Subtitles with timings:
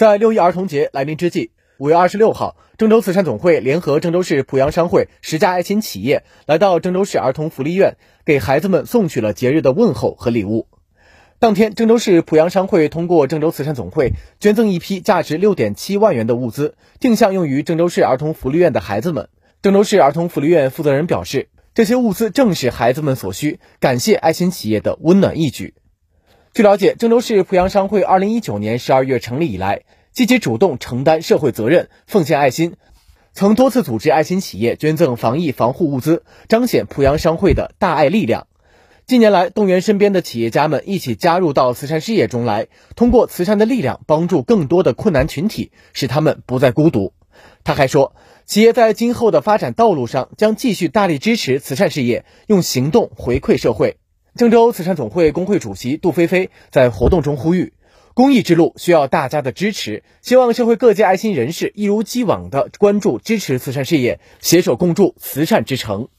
[0.00, 10.68] 在六一儿童节来临之际，五月二十六号，郑州慈善总会联合郑州市濮阳商会十家爱心企业来到郑州市儿童福利院，给孩子们送去了节日的问候和礼物。
[11.38, 19.28] 当天，郑州市濮阳商会通过郑州慈善总会捐赠一批价值六点七万元的物资，定向用于郑州市儿童福利院的孩子们。
[19.60, 21.50] 郑州市儿童福利院负责人表示。
[21.74, 25.74] 这些物资正是孩子们所需，感谢爱心企业的温暖义举。
[26.52, 32.74] 据了解，郑州市濮阳商会二零一九年十二月成立以来，积极主动承担社会责任，奉献爱心，
[33.32, 38.48] 曾多次组织爱心企业捐赠防疫防护物资，彰显濮阳商会的大爱力量。
[39.06, 47.12] 近年来，动员身边的企业家们一起加入到慈善事业中来，通过慈善的力量，帮助更多的困难群体，使他们不再孤独。
[47.62, 48.12] 他还说，
[48.44, 53.98] 企业在今后的发展道路上将继续大力支持慈善事业，用行动回馈社会。
[54.36, 57.72] 郑州慈善总会工会主席杜菲菲在活动中呼吁，
[58.14, 66.10] 公益之路需要大家的支持，希望社会各界爱心人士一如既往的关注支持慈善事业，携手共筑慈善之城。